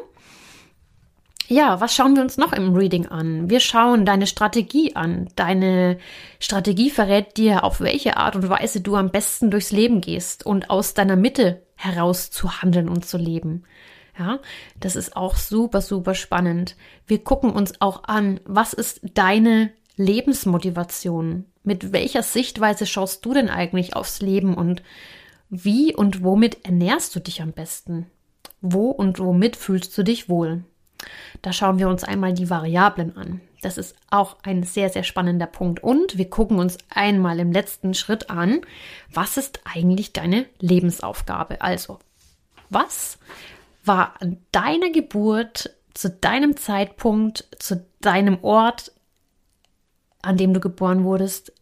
Ja, 1.48 1.80
was 1.80 1.94
schauen 1.94 2.16
wir 2.16 2.24
uns 2.24 2.38
noch 2.38 2.54
im 2.54 2.74
Reading 2.74 3.08
an? 3.08 3.50
Wir 3.50 3.60
schauen 3.60 4.06
deine 4.06 4.26
Strategie 4.26 4.96
an. 4.96 5.28
Deine 5.36 6.00
Strategie 6.40 6.90
verrät 6.90 7.38
dir, 7.38 7.64
auf 7.64 7.82
welche 7.82 8.18
Art 8.18 8.36
und 8.36 8.50
Weise 8.50 8.82
du 8.82 8.96
am 8.96 9.12
besten 9.12 9.52
durchs 9.52 9.72
Leben 9.72 10.02
gehst 10.02 10.46
und 10.46 10.70
aus 10.70 10.94
deiner 10.94 11.18
Mitte 11.18 11.62
heraus 11.76 12.32
zu 12.32 12.62
handeln 12.62 12.90
und 12.90 13.06
zu 13.06 13.18
leben. 13.18 13.64
Ja, 14.18 14.40
das 14.80 14.96
ist 14.96 15.16
auch 15.16 15.36
super, 15.36 15.82
super 15.82 16.16
spannend. 16.16 16.76
Wir 17.06 17.24
gucken 17.24 17.52
uns 17.52 17.74
auch 17.80 18.06
an, 18.06 18.40
was 18.46 18.74
ist 18.74 19.02
deine 19.14 19.72
Lebensmotivation? 20.02 21.46
Mit 21.64 21.94
welcher 21.94 22.24
Sichtweise 22.24 22.86
schaust 22.86 23.26
du 23.26 23.34
denn 23.34 23.50
eigentlich 23.50 23.96
aufs 23.96 24.22
Leben 24.22 24.56
und 24.56 24.84
wie 25.50 25.96
und 25.96 26.24
womit 26.24 26.66
ernährst 26.66 27.16
du 27.16 27.20
dich 27.20 27.42
am 27.42 27.52
besten? 27.52 28.08
Wo 28.62 28.90
und 28.90 29.20
womit 29.20 29.56
fühlst 29.56 29.98
du 29.98 30.04
dich 30.04 30.30
wohl? 30.30 30.64
Da 31.42 31.52
schauen 31.52 31.80
wir 31.80 31.90
uns 31.90 32.04
einmal 32.04 32.34
die 32.34 32.50
Variablen 32.50 33.18
an. 33.18 33.42
Das 33.62 33.78
ist 33.78 33.96
auch 34.10 34.38
ein 34.44 34.64
sehr, 34.64 34.90
sehr 34.90 35.04
spannender 35.04 35.46
Punkt. 35.46 35.84
Und 35.84 36.18
wir 36.18 36.30
gucken 36.30 36.58
uns 36.60 36.78
einmal 36.90 37.40
im 37.40 37.52
letzten 37.52 37.94
Schritt 37.94 38.30
an, 38.30 38.62
was 39.12 39.38
ist 39.38 39.62
eigentlich 39.64 40.14
deine 40.14 40.46
Lebensaufgabe? 40.60 41.62
Also, 41.62 42.00
was 42.70 43.20
war 43.84 44.16
an 44.20 44.38
deiner 44.52 44.90
Geburt 44.92 45.76
zu 45.94 46.10
deinem 46.10 46.58
Zeitpunkt, 46.58 47.48
zu 47.60 47.86
deinem 48.00 48.44
Ort, 48.44 48.92
an 50.22 50.38
dem 50.38 50.54
du 50.54 50.60
geboren 50.60 51.04
wurdest, 51.04 51.54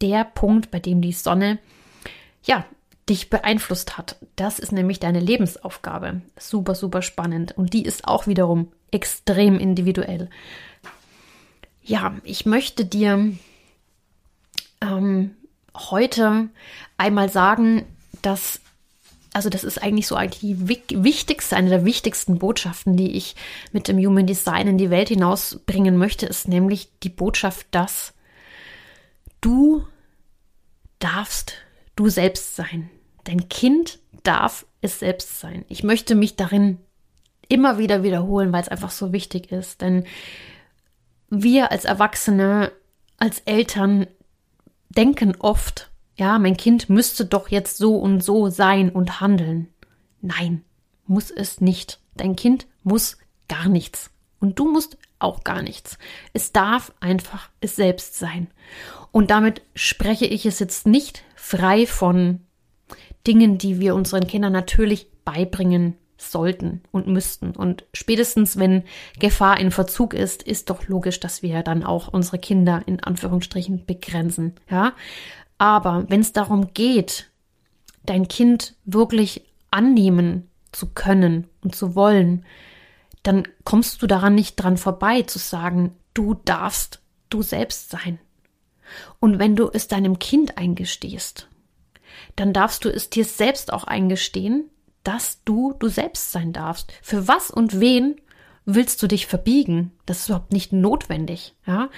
der 0.00 0.24
Punkt, 0.24 0.70
bei 0.70 0.78
dem 0.80 1.00
die 1.00 1.12
Sonne 1.12 1.58
ja 2.44 2.64
dich 3.08 3.28
beeinflusst 3.28 3.98
hat. 3.98 4.16
Das 4.36 4.58
ist 4.58 4.72
nämlich 4.72 5.00
deine 5.00 5.20
Lebensaufgabe. 5.20 6.22
Super, 6.38 6.74
super 6.74 7.02
spannend. 7.02 7.56
Und 7.58 7.72
die 7.72 7.84
ist 7.84 8.06
auch 8.06 8.26
wiederum 8.26 8.72
extrem 8.92 9.58
individuell. 9.58 10.30
Ja, 11.82 12.14
ich 12.22 12.46
möchte 12.46 12.84
dir 12.84 13.32
ähm, 14.80 15.36
heute 15.74 16.48
einmal 16.96 17.28
sagen, 17.28 17.84
dass, 18.22 18.60
also 19.32 19.48
das 19.48 19.64
ist 19.64 19.82
eigentlich 19.82 20.06
so 20.06 20.16
eigentlich 20.16 20.40
die 20.40 21.04
wichtigste, 21.04 21.56
eine 21.56 21.70
der 21.70 21.84
wichtigsten 21.84 22.38
Botschaften, 22.38 22.96
die 22.96 23.12
ich 23.12 23.36
mit 23.72 23.86
dem 23.86 23.98
Human 23.98 24.26
Design 24.26 24.66
in 24.66 24.78
die 24.78 24.90
Welt 24.90 25.08
hinausbringen 25.08 25.96
möchte, 25.96 26.26
ist 26.26 26.48
nämlich 26.48 26.88
die 27.02 27.10
Botschaft, 27.10 27.66
dass 27.70 28.12
du 29.40 29.86
darfst 30.98 31.54
du 31.96 32.08
selbst 32.08 32.56
sein. 32.56 32.90
Dein 33.24 33.48
Kind 33.48 33.98
darf 34.22 34.66
es 34.80 34.98
selbst 34.98 35.40
sein. 35.40 35.64
Ich 35.68 35.82
möchte 35.82 36.14
mich 36.14 36.36
darin 36.36 36.78
immer 37.48 37.78
wieder 37.78 38.02
wiederholen, 38.02 38.52
weil 38.52 38.62
es 38.62 38.68
einfach 38.68 38.90
so 38.90 39.12
wichtig 39.12 39.52
ist. 39.52 39.80
Denn 39.80 40.04
wir 41.28 41.70
als 41.70 41.84
Erwachsene, 41.84 42.72
als 43.18 43.40
Eltern 43.40 44.06
denken 44.88 45.36
oft 45.38 45.89
Ja, 46.20 46.38
mein 46.38 46.58
Kind 46.58 46.90
müsste 46.90 47.24
doch 47.24 47.48
jetzt 47.48 47.78
so 47.78 47.96
und 47.96 48.22
so 48.22 48.50
sein 48.50 48.90
und 48.90 49.22
handeln. 49.22 49.68
Nein, 50.20 50.62
muss 51.06 51.30
es 51.30 51.62
nicht. 51.62 51.98
Dein 52.14 52.36
Kind 52.36 52.66
muss 52.82 53.16
gar 53.48 53.70
nichts. 53.70 54.10
Und 54.38 54.58
du 54.58 54.70
musst 54.70 54.98
auch 55.18 55.44
gar 55.44 55.62
nichts. 55.62 55.96
Es 56.34 56.52
darf 56.52 56.92
einfach 57.00 57.48
es 57.62 57.74
selbst 57.74 58.18
sein. 58.18 58.48
Und 59.12 59.30
damit 59.30 59.62
spreche 59.74 60.26
ich 60.26 60.44
es 60.44 60.58
jetzt 60.58 60.86
nicht 60.86 61.24
frei 61.36 61.86
von 61.86 62.40
Dingen, 63.26 63.56
die 63.56 63.80
wir 63.80 63.94
unseren 63.94 64.26
Kindern 64.26 64.52
natürlich 64.52 65.10
beibringen 65.24 65.96
sollten 66.18 66.82
und 66.92 67.06
müssten. 67.06 67.52
Und 67.52 67.84
spätestens, 67.94 68.58
wenn 68.58 68.84
Gefahr 69.18 69.58
in 69.58 69.70
Verzug 69.70 70.12
ist, 70.12 70.42
ist 70.42 70.68
doch 70.68 70.86
logisch, 70.86 71.18
dass 71.18 71.42
wir 71.42 71.62
dann 71.62 71.82
auch 71.82 72.08
unsere 72.08 72.38
Kinder 72.38 72.82
in 72.84 73.02
Anführungsstrichen 73.02 73.86
begrenzen. 73.86 74.54
Ja. 74.70 74.92
Aber 75.60 76.06
wenn 76.08 76.22
es 76.22 76.32
darum 76.32 76.72
geht, 76.72 77.30
dein 78.06 78.28
Kind 78.28 78.76
wirklich 78.86 79.42
annehmen 79.70 80.48
zu 80.72 80.86
können 80.86 81.48
und 81.62 81.76
zu 81.76 81.94
wollen, 81.94 82.46
dann 83.24 83.46
kommst 83.64 84.00
du 84.00 84.06
daran 84.06 84.34
nicht 84.34 84.56
dran 84.56 84.78
vorbei 84.78 85.20
zu 85.20 85.38
sagen, 85.38 85.94
du 86.14 86.32
darfst 86.32 87.02
du 87.28 87.42
selbst 87.42 87.90
sein. 87.90 88.18
Und 89.20 89.38
wenn 89.38 89.54
du 89.54 89.68
es 89.70 89.86
deinem 89.86 90.18
Kind 90.18 90.56
eingestehst, 90.56 91.46
dann 92.36 92.54
darfst 92.54 92.86
du 92.86 92.88
es 92.88 93.10
dir 93.10 93.26
selbst 93.26 93.70
auch 93.70 93.84
eingestehen, 93.84 94.70
dass 95.04 95.44
du 95.44 95.74
du 95.78 95.88
selbst 95.88 96.32
sein 96.32 96.54
darfst. 96.54 96.90
Für 97.02 97.28
was 97.28 97.50
und 97.50 97.80
wen 97.80 98.18
willst 98.64 99.02
du 99.02 99.08
dich 99.08 99.26
verbiegen? 99.26 99.92
Das 100.06 100.20
ist 100.20 100.28
überhaupt 100.30 100.54
nicht 100.54 100.72
notwendig, 100.72 101.54
ja? 101.66 101.90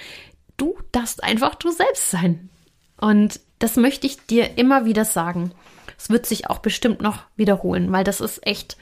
Du 0.57 0.77
darfst 0.91 1.23
einfach 1.23 1.55
du 1.55 1.71
selbst 1.71 2.11
sein. 2.11 2.49
Und 2.97 3.41
das 3.59 3.75
möchte 3.77 4.07
ich 4.07 4.25
dir 4.25 4.57
immer 4.57 4.85
wieder 4.85 5.05
sagen. 5.05 5.51
Es 5.97 6.09
wird 6.09 6.25
sich 6.25 6.49
auch 6.49 6.59
bestimmt 6.59 7.01
noch 7.01 7.23
wiederholen, 7.35 7.91
weil 7.91 8.03
das 8.03 8.19
ist 8.19 8.45
echt 8.45 8.77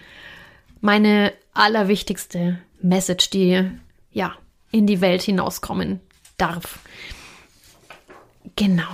meine 0.80 1.34
allerwichtigste 1.54 2.60
Message, 2.82 3.30
die 3.30 3.70
ja 4.12 4.34
in 4.72 4.88
die 4.88 5.01
Welt 5.01 5.22
hinauskommen 5.22 6.00
darf. 6.38 6.80
Genau. 8.56 8.88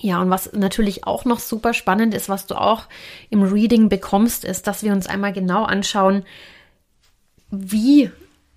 Ja, 0.00 0.20
und 0.20 0.30
was 0.30 0.52
natürlich 0.52 1.06
auch 1.06 1.24
noch 1.24 1.40
super 1.40 1.72
spannend 1.72 2.14
ist, 2.14 2.28
was 2.28 2.46
du 2.46 2.54
auch 2.56 2.84
im 3.30 3.42
Reading 3.42 3.88
bekommst, 3.88 4.44
ist, 4.44 4.66
dass 4.66 4.82
wir 4.82 4.92
uns 4.92 5.06
einmal 5.06 5.32
genau 5.32 5.64
anschauen, 5.64 6.24
wie 7.50 8.10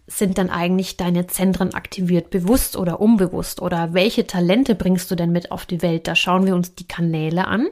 sind 0.08 0.38
dann 0.38 0.50
eigentlich 0.50 0.96
deine 0.96 1.28
Zentren 1.28 1.74
aktiviert, 1.74 2.30
bewusst 2.30 2.78
oder 2.78 3.02
unbewusst? 3.02 3.62
Oder 3.62 3.94
welche 3.94 4.26
Talente 4.26 4.74
bringst 4.74 5.12
du 5.12 5.16
denn 5.16 5.32
mit 5.32 5.52
auf 5.52 5.66
die 5.66 5.82
Welt? 5.82 6.08
Da 6.08 6.16
schauen 6.16 6.46
wir 6.46 6.56
uns 6.56 6.76
die 6.76 6.88
Kanäle 6.88 7.46
an 7.48 7.68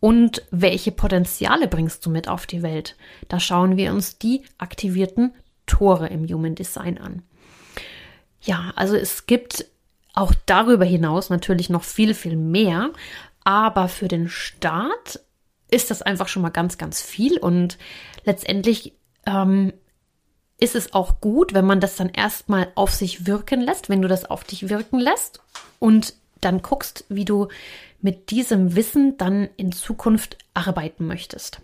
und 0.00 0.42
welche 0.50 0.92
Potenziale 0.92 1.68
bringst 1.68 2.04
du 2.04 2.10
mit 2.10 2.28
auf 2.28 2.46
die 2.46 2.62
Welt? 2.62 2.96
Da 3.28 3.38
schauen 3.38 3.76
wir 3.76 3.92
uns 3.92 4.18
die 4.18 4.42
aktivierten 4.58 5.34
Tore 5.66 6.08
im 6.08 6.26
Human 6.26 6.54
Design 6.54 6.98
an. 6.98 7.22
Ja, 8.40 8.72
also 8.76 8.96
es 8.96 9.26
gibt 9.26 9.66
auch 10.14 10.32
darüber 10.46 10.84
hinaus 10.84 11.30
natürlich 11.30 11.70
noch 11.70 11.84
viel, 11.84 12.14
viel 12.14 12.36
mehr, 12.36 12.90
aber 13.44 13.88
für 13.88 14.08
den 14.08 14.28
Start 14.28 15.20
ist 15.70 15.90
das 15.90 16.02
einfach 16.02 16.28
schon 16.28 16.42
mal 16.42 16.50
ganz, 16.50 16.78
ganz 16.78 17.02
viel 17.02 17.38
und 17.38 17.78
letztendlich 18.24 18.94
ähm, 19.26 19.72
ist 20.64 20.74
es 20.74 20.94
auch 20.94 21.20
gut, 21.20 21.52
wenn 21.52 21.66
man 21.66 21.80
das 21.80 21.96
dann 21.96 22.08
erstmal 22.08 22.72
auf 22.74 22.90
sich 22.92 23.26
wirken 23.26 23.60
lässt, 23.60 23.88
wenn 23.88 24.02
du 24.02 24.08
das 24.08 24.24
auf 24.24 24.44
dich 24.44 24.70
wirken 24.70 24.98
lässt 24.98 25.40
und 25.78 26.14
dann 26.40 26.62
guckst, 26.62 27.04
wie 27.08 27.26
du 27.26 27.48
mit 28.00 28.30
diesem 28.30 28.74
Wissen 28.74 29.16
dann 29.18 29.48
in 29.56 29.72
Zukunft 29.72 30.38
arbeiten 30.54 31.06
möchtest. 31.06 31.60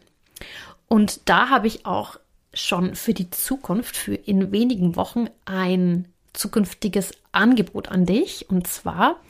Und 0.86 1.28
da 1.28 1.48
habe 1.48 1.66
ich 1.66 1.86
auch 1.86 2.18
schon 2.52 2.94
für 2.94 3.14
die 3.14 3.30
Zukunft, 3.30 3.96
für 3.96 4.14
in 4.14 4.52
wenigen 4.52 4.96
Wochen 4.96 5.28
ein 5.44 6.06
zukünftiges 6.32 7.12
Angebot 7.32 7.88
an 7.88 8.04
dich. 8.04 8.50
Und 8.50 8.66
zwar 8.66 9.20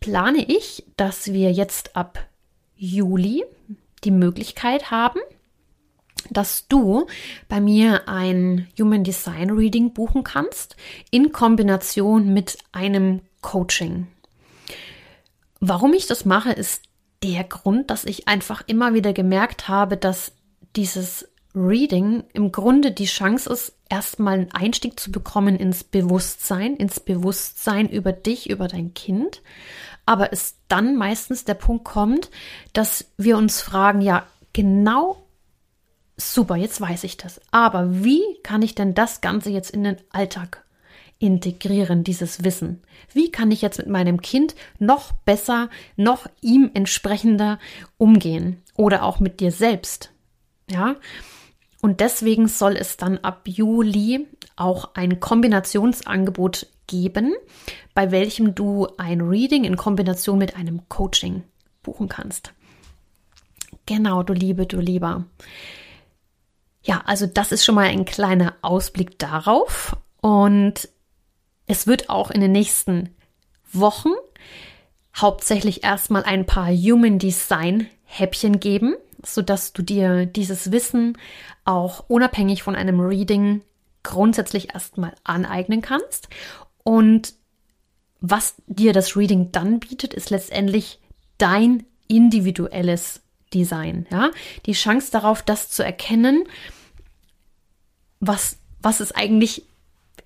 plane 0.00 0.44
ich, 0.44 0.84
dass 0.96 1.32
wir 1.32 1.52
jetzt 1.52 1.96
ab 1.96 2.24
Juli 2.76 3.44
die 4.04 4.10
Möglichkeit 4.10 4.90
haben, 4.90 5.20
dass 6.30 6.68
du 6.68 7.06
bei 7.48 7.60
mir 7.60 8.08
ein 8.08 8.68
Human 8.78 9.04
Design 9.04 9.50
Reading 9.50 9.92
buchen 9.92 10.24
kannst 10.24 10.76
in 11.10 11.32
Kombination 11.32 12.32
mit 12.32 12.58
einem 12.72 13.20
Coaching. 13.40 14.06
Warum 15.60 15.92
ich 15.92 16.06
das 16.06 16.24
mache, 16.24 16.52
ist 16.52 16.82
der 17.22 17.44
Grund, 17.44 17.90
dass 17.90 18.04
ich 18.04 18.28
einfach 18.28 18.62
immer 18.66 18.94
wieder 18.94 19.12
gemerkt 19.12 19.68
habe, 19.68 19.96
dass 19.96 20.32
dieses 20.74 21.28
Reading 21.54 22.24
im 22.32 22.50
Grunde 22.50 22.92
die 22.92 23.04
Chance 23.04 23.52
ist, 23.52 23.76
erstmal 23.88 24.34
einen 24.34 24.52
Einstieg 24.52 24.98
zu 24.98 25.12
bekommen 25.12 25.56
ins 25.56 25.84
Bewusstsein, 25.84 26.76
ins 26.76 26.98
Bewusstsein 26.98 27.88
über 27.88 28.12
dich, 28.12 28.48
über 28.48 28.68
dein 28.68 28.94
Kind. 28.94 29.42
Aber 30.06 30.32
es 30.32 30.56
dann 30.68 30.96
meistens 30.96 31.44
der 31.44 31.54
Punkt 31.54 31.84
kommt, 31.84 32.30
dass 32.72 33.04
wir 33.18 33.36
uns 33.36 33.60
fragen, 33.60 34.00
ja, 34.00 34.26
genau 34.52 35.21
super, 36.22 36.56
jetzt 36.56 36.80
weiß 36.80 37.04
ich 37.04 37.16
das. 37.16 37.40
Aber 37.50 38.04
wie 38.04 38.22
kann 38.42 38.62
ich 38.62 38.74
denn 38.74 38.94
das 38.94 39.20
Ganze 39.20 39.50
jetzt 39.50 39.70
in 39.70 39.84
den 39.84 39.96
Alltag 40.10 40.64
integrieren, 41.18 42.04
dieses 42.04 42.44
Wissen? 42.44 42.82
Wie 43.12 43.30
kann 43.30 43.50
ich 43.50 43.62
jetzt 43.62 43.78
mit 43.78 43.88
meinem 43.88 44.20
Kind 44.20 44.54
noch 44.78 45.12
besser, 45.12 45.70
noch 45.96 46.26
ihm 46.40 46.70
entsprechender 46.74 47.58
umgehen? 47.96 48.62
Oder 48.74 49.04
auch 49.04 49.20
mit 49.20 49.40
dir 49.40 49.52
selbst? 49.52 50.10
Ja. 50.70 50.96
Und 51.80 52.00
deswegen 52.00 52.48
soll 52.48 52.76
es 52.76 52.96
dann 52.96 53.18
ab 53.18 53.42
Juli 53.46 54.26
auch 54.56 54.94
ein 54.94 55.20
Kombinationsangebot 55.20 56.66
geben, 56.86 57.34
bei 57.94 58.10
welchem 58.10 58.54
du 58.54 58.86
ein 58.98 59.20
Reading 59.20 59.64
in 59.64 59.76
Kombination 59.76 60.38
mit 60.38 60.56
einem 60.56 60.88
Coaching 60.88 61.42
buchen 61.82 62.08
kannst. 62.08 62.52
Genau, 63.86 64.22
du 64.22 64.32
Liebe, 64.32 64.66
du 64.66 64.78
Lieber. 64.78 65.24
Ja, 66.82 67.02
also 67.06 67.26
das 67.26 67.52
ist 67.52 67.64
schon 67.64 67.76
mal 67.76 67.86
ein 67.86 68.04
kleiner 68.04 68.54
Ausblick 68.62 69.18
darauf. 69.18 69.96
Und 70.20 70.88
es 71.66 71.86
wird 71.86 72.10
auch 72.10 72.30
in 72.30 72.40
den 72.40 72.52
nächsten 72.52 73.14
Wochen 73.72 74.10
hauptsächlich 75.16 75.84
erstmal 75.84 76.24
ein 76.24 76.46
paar 76.46 76.68
Human 76.68 77.18
Design 77.18 77.86
Häppchen 78.04 78.60
geben, 78.60 78.96
sodass 79.24 79.72
du 79.72 79.82
dir 79.82 80.26
dieses 80.26 80.72
Wissen 80.72 81.16
auch 81.64 82.04
unabhängig 82.08 82.62
von 82.62 82.74
einem 82.74 83.00
Reading 83.00 83.62
grundsätzlich 84.02 84.74
erstmal 84.74 85.14
aneignen 85.24 85.80
kannst. 85.80 86.28
Und 86.82 87.34
was 88.20 88.54
dir 88.66 88.92
das 88.92 89.16
Reading 89.16 89.52
dann 89.52 89.80
bietet, 89.80 90.14
ist 90.14 90.30
letztendlich 90.30 91.00
dein 91.38 91.84
individuelles 92.08 93.22
Design, 93.52 94.06
ja? 94.10 94.30
Die 94.66 94.72
Chance 94.72 95.10
darauf, 95.10 95.42
das 95.42 95.70
zu 95.70 95.84
erkennen, 95.84 96.44
was, 98.20 98.58
was 98.80 99.00
es 99.00 99.12
eigentlich 99.12 99.64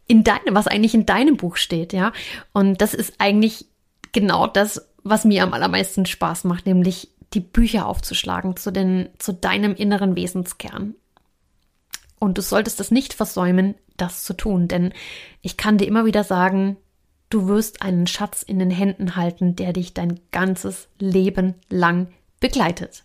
in 0.06 0.24
deinem, 0.24 0.54
was 0.54 0.66
eigentlich 0.66 0.94
in 0.94 1.06
deinem 1.06 1.36
Buch 1.36 1.56
steht, 1.56 1.92
ja. 1.92 2.12
Und 2.52 2.80
das 2.80 2.94
ist 2.94 3.14
eigentlich 3.18 3.66
genau 4.12 4.46
das, 4.46 4.88
was 5.02 5.24
mir 5.24 5.42
am 5.42 5.52
allermeisten 5.52 6.06
Spaß 6.06 6.44
macht, 6.44 6.66
nämlich 6.66 7.10
die 7.34 7.40
Bücher 7.40 7.86
aufzuschlagen 7.86 8.56
zu 8.56 8.70
den, 8.70 9.08
zu 9.18 9.32
deinem 9.32 9.74
inneren 9.74 10.16
Wesenskern. 10.16 10.94
Und 12.18 12.38
du 12.38 12.42
solltest 12.42 12.80
es 12.80 12.90
nicht 12.90 13.14
versäumen, 13.14 13.74
das 13.96 14.24
zu 14.24 14.34
tun, 14.34 14.68
denn 14.68 14.92
ich 15.42 15.56
kann 15.56 15.78
dir 15.78 15.86
immer 15.86 16.04
wieder 16.04 16.24
sagen, 16.24 16.76
du 17.30 17.48
wirst 17.48 17.82
einen 17.82 18.06
Schatz 18.06 18.42
in 18.42 18.58
den 18.58 18.70
Händen 18.70 19.16
halten, 19.16 19.56
der 19.56 19.72
dich 19.72 19.94
dein 19.94 20.20
ganzes 20.32 20.88
Leben 20.98 21.54
lang 21.68 22.08
begleitet. 22.40 23.04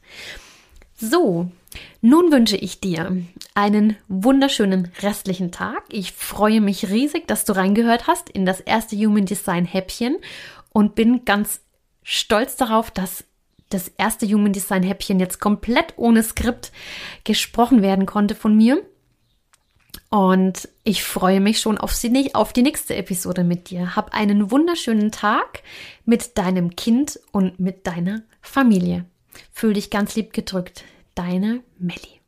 So, 0.95 1.49
nun 2.01 2.31
wünsche 2.31 2.57
ich 2.57 2.79
dir 2.79 3.17
einen 3.55 3.97
wunderschönen 4.07 4.91
restlichen 5.01 5.51
Tag. 5.51 5.83
Ich 5.89 6.11
freue 6.11 6.61
mich 6.61 6.89
riesig, 6.89 7.27
dass 7.27 7.45
du 7.45 7.53
reingehört 7.53 8.07
hast 8.07 8.29
in 8.29 8.45
das 8.45 8.59
erste 8.59 8.95
Human 8.95 9.25
Design 9.25 9.65
Häppchen 9.65 10.17
und 10.73 10.95
bin 10.95 11.25
ganz 11.25 11.61
stolz 12.03 12.55
darauf, 12.55 12.91
dass 12.91 13.23
das 13.69 13.87
erste 13.87 14.27
Human 14.27 14.53
Design 14.53 14.83
Häppchen 14.83 15.19
jetzt 15.19 15.39
komplett 15.39 15.93
ohne 15.95 16.23
Skript 16.23 16.71
gesprochen 17.23 17.81
werden 17.81 18.05
konnte 18.05 18.35
von 18.35 18.55
mir. 18.55 18.83
Und 20.09 20.67
ich 20.83 21.03
freue 21.03 21.39
mich 21.39 21.59
schon 21.59 21.77
auf 21.77 21.97
die, 21.97 22.35
auf 22.35 22.53
die 22.53 22.63
nächste 22.63 22.95
Episode 22.95 23.43
mit 23.43 23.69
dir. 23.69 23.95
Hab 23.95 24.13
einen 24.13 24.51
wunderschönen 24.51 25.11
Tag 25.11 25.63
mit 26.05 26.37
deinem 26.37 26.75
Kind 26.75 27.19
und 27.31 27.59
mit 27.59 27.87
deiner 27.87 28.21
Familie. 28.41 29.05
Fühl 29.51 29.73
dich 29.73 29.89
ganz 29.89 30.15
lieb 30.15 30.33
gedrückt. 30.33 30.83
Deine 31.15 31.63
Melli. 31.77 32.20